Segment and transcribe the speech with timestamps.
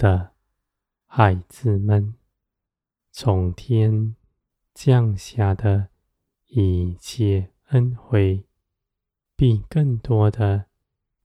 [0.00, 0.32] 的
[1.04, 2.14] 孩子们，
[3.10, 4.16] 从天
[4.72, 5.90] 降下的
[6.46, 8.46] 一切恩惠，
[9.36, 10.64] 必更多的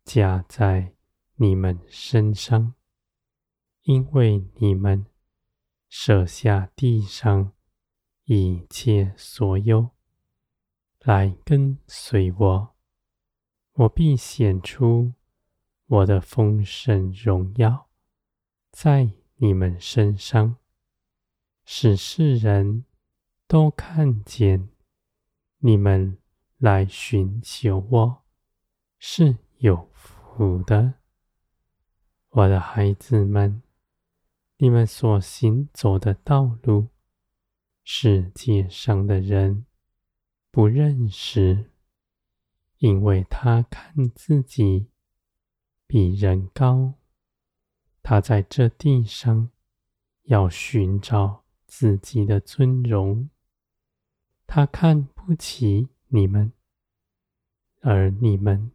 [0.04, 0.94] 加在
[1.36, 2.74] 你们身上，
[3.84, 5.06] 因为你们
[5.88, 7.54] 舍下地上
[8.26, 9.92] 一切所有，
[11.00, 12.76] 来跟随我，
[13.76, 15.14] 我必显出
[15.86, 17.85] 我的丰盛荣耀
[18.76, 20.58] 在你们身上，
[21.64, 22.84] 使世人
[23.48, 24.68] 都看见
[25.60, 26.18] 你们
[26.58, 28.24] 来寻求我
[29.00, 30.96] 是有福的，
[32.32, 33.62] 我的孩子们，
[34.58, 36.90] 你们所行走的道路，
[37.82, 39.66] 世界上的人
[40.52, 41.72] 不认识，
[42.80, 44.90] 因为他看自己
[45.88, 46.96] 比人高，
[48.08, 49.50] 他在这地上
[50.26, 53.32] 要寻找自己的尊荣，
[54.46, 56.54] 他看不起你们，
[57.82, 58.72] 而你们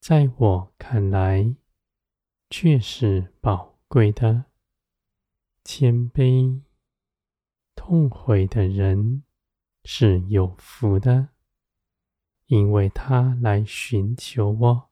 [0.00, 1.56] 在我看来
[2.50, 4.44] 却是宝贵的。
[5.64, 6.60] 谦卑、
[7.74, 9.22] 痛悔的人
[9.82, 11.30] 是有福的，
[12.48, 14.90] 因为他来寻求我，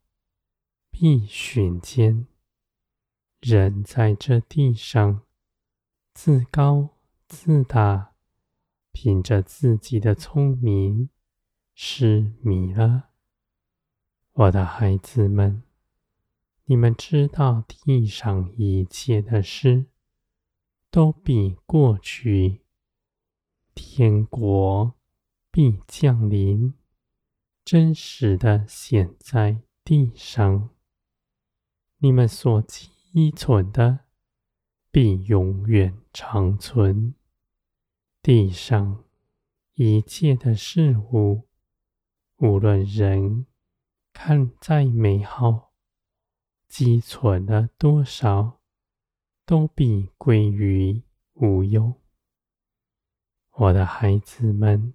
[0.91, 2.27] 必寻见。
[3.41, 5.23] 人在这地上
[6.13, 6.91] 自高
[7.27, 8.13] 自大，
[8.93, 11.09] 凭着自己的聪明
[11.75, 13.09] 失迷了。
[14.33, 15.63] 我的孩子们，
[16.67, 19.87] 你们知道地上一切的事，
[20.91, 22.61] 都比过去，
[23.75, 24.95] 天国
[25.51, 26.75] 必降临，
[27.65, 30.69] 真实的显在地上。
[31.99, 34.01] 你们所记依存的，
[34.91, 37.15] 必永远长存。
[38.23, 39.05] 地上
[39.75, 41.49] 一切的事物，
[42.37, 43.47] 无论人
[44.13, 45.73] 看再美好，
[46.69, 48.61] 积存了多少，
[49.45, 51.03] 都必归于
[51.35, 51.95] 无忧，
[53.53, 54.95] 我的孩子们，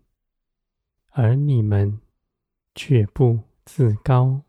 [1.09, 1.99] 而你们
[2.73, 4.43] 却不自高，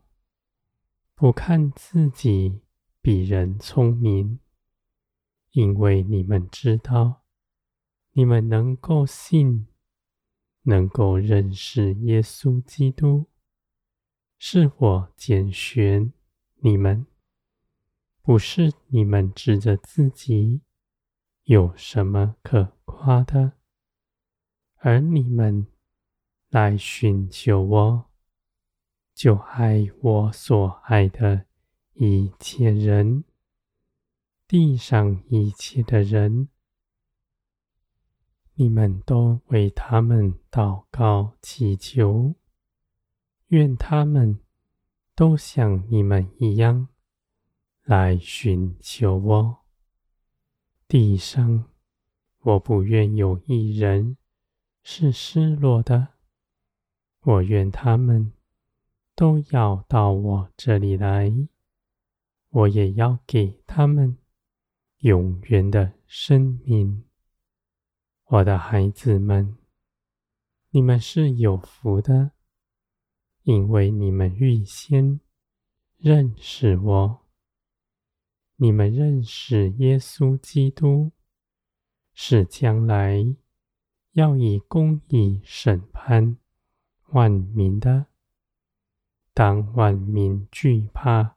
[1.15, 2.61] 不看自己
[3.07, 4.41] 比人聪明，
[5.51, 7.23] 因为你们知道，
[8.11, 9.65] 你们能够信，
[10.63, 13.27] 能够认识耶稣基督，
[14.37, 16.11] 是我拣选
[16.55, 17.07] 你们。
[18.21, 20.59] 不是你们指着自己
[21.43, 23.53] 有什么可夸的，
[24.79, 25.65] 而你们
[26.49, 28.11] 来寻求我，
[29.13, 31.46] 就爱我所爱的
[31.99, 33.23] 一切人，
[34.47, 36.49] 地上一切的人，
[38.53, 42.35] 你们都为他们祷告祈求，
[43.47, 44.39] 愿他们
[45.15, 46.87] 都像你们一样。
[47.83, 49.57] 来寻求我，
[50.87, 51.65] 地上
[52.41, 54.17] 我不愿有一人
[54.83, 56.09] 是失落的。
[57.21, 58.33] 我愿他们
[59.15, 61.47] 都要到我这里来，
[62.57, 64.17] 我也要给他们
[65.01, 67.05] 永远的生命。
[68.25, 69.59] 我的孩子们，
[70.71, 72.31] 你们是有福的，
[73.43, 75.19] 因为你们预先
[75.97, 77.27] 认识我。
[78.55, 81.11] 你们认识耶稣基督，
[82.11, 83.23] 是将来
[84.13, 86.37] 要以公义审判
[87.09, 88.07] 万民的。
[89.31, 91.36] 当万民惧怕、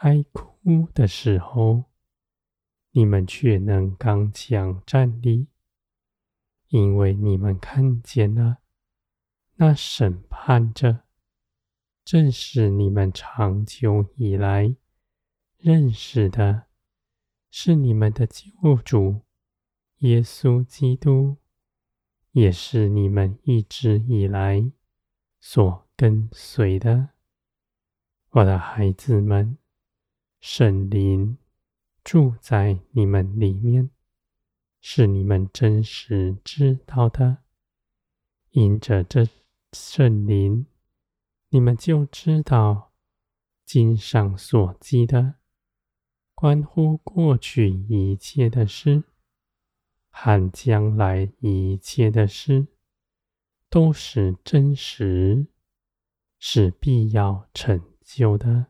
[0.00, 1.84] 哀哭的时候，
[2.92, 5.48] 你们却能刚强站立，
[6.68, 8.58] 因为你们看见了
[9.56, 11.00] 那审判者，
[12.02, 14.74] 正是你们长久以来。
[15.58, 16.64] 认识的
[17.50, 18.48] 是你们的救
[18.82, 19.20] 主
[19.98, 21.36] 耶稣基督，
[22.32, 24.72] 也是你们一直以来
[25.38, 27.10] 所跟随的。
[28.30, 29.58] 我的孩子们，
[30.40, 31.36] 圣灵
[32.02, 33.90] 住在你们里面，
[34.80, 37.42] 是你们真实知道的。
[38.52, 39.28] 因着这
[39.74, 40.64] 圣灵，
[41.50, 42.94] 你们就知道
[43.66, 45.34] 经上所记的。
[46.34, 49.04] 关乎过去一切的事，
[50.08, 52.66] 和将来一切的事，
[53.68, 55.48] 都是真实，
[56.38, 58.69] 是必要成就的。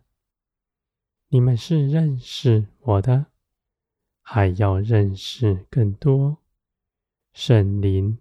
[1.32, 3.26] 你们是认识我的，
[4.20, 6.38] 还要认识更多。
[7.32, 8.18] 圣灵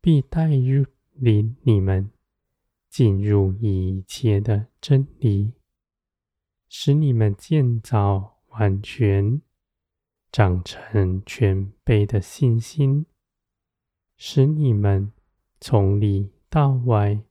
[0.00, 2.10] 必带入领你们
[2.88, 5.52] 进入一切的真理，
[6.68, 9.40] 使你们建造完全，
[10.32, 13.06] 长成全备的信心，
[14.16, 15.12] 使你们
[15.60, 17.22] 从里到外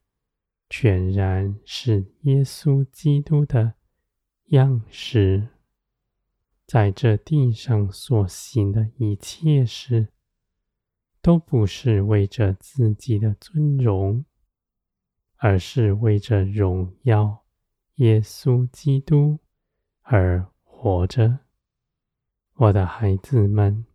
[0.69, 3.73] 全然是耶稣基督的
[4.51, 5.49] 样式。
[6.65, 10.07] 在这地上所行的一切事，
[11.21, 14.23] 都不是为着自己的尊荣，
[15.35, 17.43] 而是为着荣耀
[17.95, 19.39] 耶稣基督
[20.01, 21.39] 而活着。
[22.53, 23.85] 我的孩子们，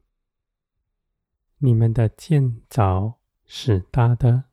[1.58, 4.44] 你们的建造是大的，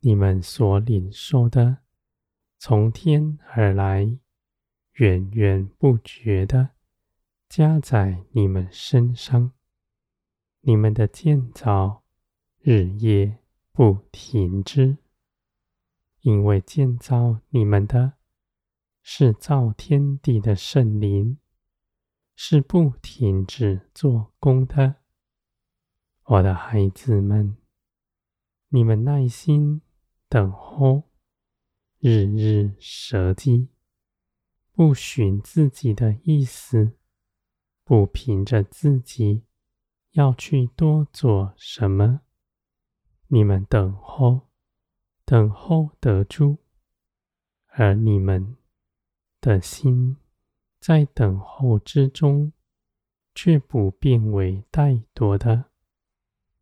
[0.00, 1.78] 你们所领受的
[2.58, 4.18] 从天而来，
[4.96, 6.70] 源源不绝的。
[7.48, 9.52] 加在你们身上，
[10.62, 12.02] 你们的建造
[12.60, 13.38] 日夜
[13.72, 14.98] 不停止，
[16.22, 18.14] 因为建造你们的
[19.00, 21.38] 是造天地的圣灵，
[22.34, 24.96] 是不停止做工的。
[26.24, 27.56] 我的孩子们，
[28.70, 29.80] 你们耐心
[30.28, 31.04] 等候，
[32.00, 33.68] 日日舍己，
[34.76, 36.92] 不循自己的意思。
[37.82, 39.44] 不凭着自己
[40.10, 42.20] 要去多做什么，
[43.28, 44.48] 你们等候，
[45.24, 46.58] 等候得住，
[47.68, 48.56] 而你们
[49.40, 50.18] 的心
[50.78, 52.52] 在等候之中，
[53.34, 55.70] 却不变为怠惰的。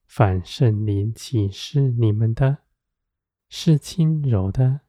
[0.04, 2.58] 凡圣灵启示你们的，
[3.48, 4.82] 是轻柔的，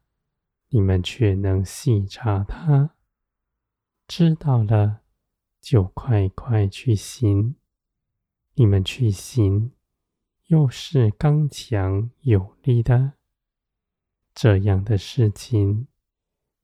[0.68, 2.95] 你们却能细察它，
[4.06, 5.02] 知道了。
[5.60, 7.56] 就快快去行，
[8.54, 9.72] 你们去行，
[10.46, 13.14] 又是刚强有力的。
[14.32, 15.88] 这样的事情，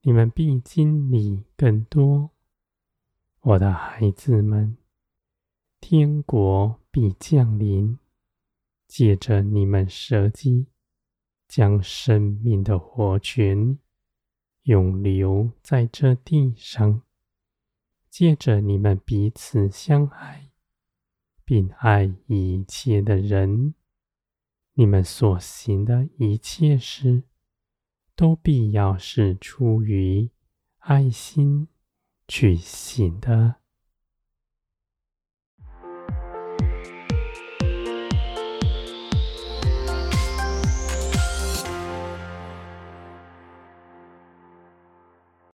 [0.02, 2.30] 你们必经历更多。
[3.40, 4.76] 我的孩子们，
[5.80, 7.98] 天国必降临，
[8.86, 10.68] 借着你们舍己，
[11.48, 13.80] 将生命的活泉
[14.62, 17.02] 永留在这地上。
[18.12, 20.50] 借着你们彼此相爱，
[21.46, 23.72] 并爱一切的人，
[24.74, 27.22] 你们所行的一切事，
[28.14, 30.28] 都必要是出于
[30.80, 31.68] 爱心
[32.28, 33.61] 去行的。